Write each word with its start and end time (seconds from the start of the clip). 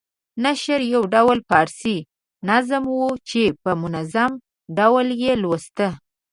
نشرح 0.43 0.87
یو 0.93 1.03
ډول 1.13 1.37
فارسي 1.49 1.97
نظم 2.49 2.83
وو 2.95 3.09
چې 3.29 3.41
په 3.63 3.71
منظوم 3.81 4.31
ډول 4.77 5.07
یې 5.23 5.31
لوست. 5.43 5.77